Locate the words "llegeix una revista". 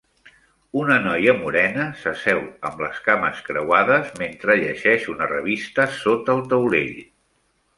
4.63-5.87